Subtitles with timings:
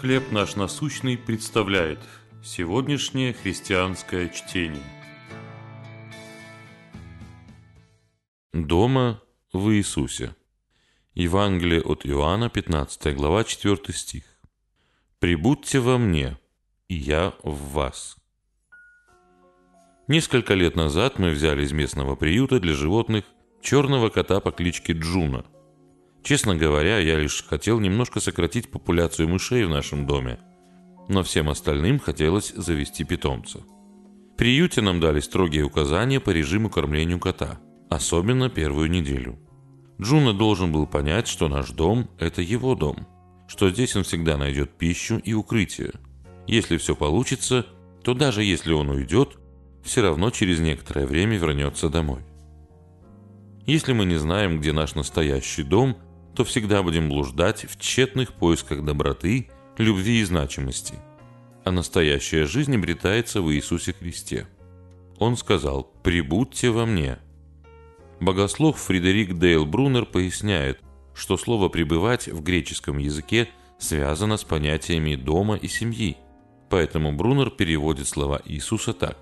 [0.00, 2.00] «Хлеб наш насущный» представляет
[2.42, 4.82] сегодняшнее христианское чтение.
[8.52, 9.22] Дома
[9.52, 10.34] в Иисусе.
[11.14, 14.24] Евангелие от Иоанна, 15 глава, 4 стих.
[15.20, 16.38] «Прибудьте во мне,
[16.88, 18.16] и я в вас».
[20.08, 23.24] Несколько лет назад мы взяли из местного приюта для животных
[23.62, 25.46] черного кота по кличке Джуна–
[26.24, 30.38] Честно говоря, я лишь хотел немножко сократить популяцию мышей в нашем доме,
[31.06, 33.58] но всем остальным хотелось завести питомца.
[34.32, 37.60] В приюте нам дали строгие указания по режиму кормления кота,
[37.90, 39.38] особенно первую неделю.
[40.00, 43.06] Джуна должен был понять, что наш дом– это его дом,
[43.46, 45.92] что здесь он всегда найдет пищу и укрытие.
[46.46, 47.66] Если все получится,
[48.02, 49.36] то даже если он уйдет,
[49.82, 52.22] все равно через некоторое время вернется домой.
[53.66, 55.98] Если мы не знаем, где наш настоящий дом–
[56.34, 59.48] то всегда будем блуждать в тщетных поисках доброты,
[59.78, 60.94] любви и значимости.
[61.64, 64.46] А настоящая жизнь обретается в Иисусе Христе.
[65.18, 67.18] Он сказал «Прибудьте во мне».
[68.20, 70.80] Богослов Фредерик Дейл Брунер поясняет,
[71.14, 76.16] что слово «пребывать» в греческом языке связано с понятиями дома и семьи.
[76.68, 79.18] Поэтому Брунер переводит слова Иисуса так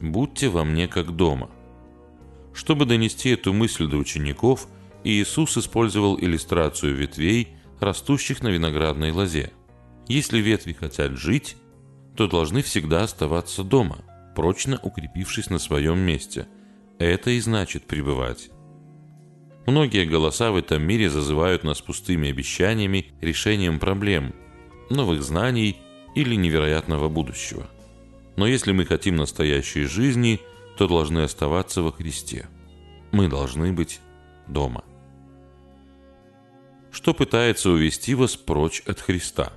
[0.00, 1.50] «Будьте во мне как дома».
[2.54, 4.68] Чтобы донести эту мысль до учеников–
[5.04, 7.48] Иисус использовал иллюстрацию ветвей,
[7.80, 9.52] растущих на виноградной лозе.
[10.08, 11.56] Если ветви хотят жить,
[12.16, 13.98] то должны всегда оставаться дома,
[14.34, 16.46] прочно укрепившись на своем месте.
[16.98, 18.50] Это и значит пребывать.
[19.66, 24.34] Многие голоса в этом мире зазывают нас пустыми обещаниями, решением проблем,
[24.90, 25.76] новых знаний
[26.14, 27.68] или невероятного будущего.
[28.36, 30.40] Но если мы хотим настоящей жизни,
[30.78, 32.48] то должны оставаться во Христе.
[33.12, 34.00] Мы должны быть
[34.48, 34.84] дома.
[36.90, 39.52] Что пытается увести вас прочь от Христа?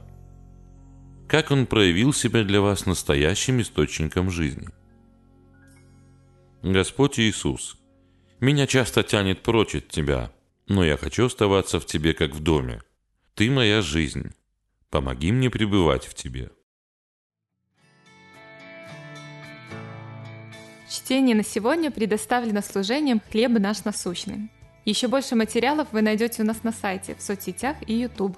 [1.28, 4.68] Как Он проявил себя для вас настоящим источником жизни?
[6.62, 7.78] Господь Иисус,
[8.40, 10.32] меня часто тянет прочь от Тебя,
[10.68, 12.82] но я хочу оставаться в Тебе, как в доме.
[13.34, 14.34] Ты моя жизнь.
[14.90, 16.52] Помоги мне пребывать в Тебе.
[20.90, 24.50] Чтение на сегодня предоставлено служением «Хлеб наш насущный».
[24.86, 28.38] Еще больше материалов вы найдете у нас на сайте, в соцсетях и YouTube.